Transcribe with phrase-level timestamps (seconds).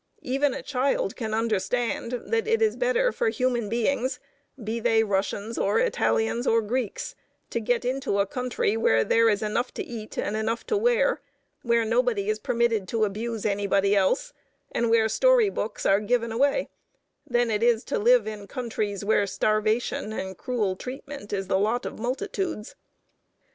[0.23, 4.19] Even a child can understand that it is better for human beings,
[4.63, 7.13] be they Russians or Italians or Greeks,
[7.51, 11.21] to get into a country where there is enough to eat and enough to wear,
[11.61, 14.33] where nobody is permitted to abuse anybody else,
[14.71, 16.69] and where story books are given away,
[17.27, 21.85] than it is to live in countries where starvation and cruel treatment is the lot
[21.85, 22.73] of multitudes.